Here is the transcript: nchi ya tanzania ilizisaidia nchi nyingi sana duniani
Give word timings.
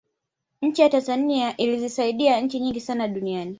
nchi 0.61 0.81
ya 0.81 0.89
tanzania 0.89 1.57
ilizisaidia 1.57 2.41
nchi 2.41 2.59
nyingi 2.59 2.79
sana 2.81 3.07
duniani 3.07 3.49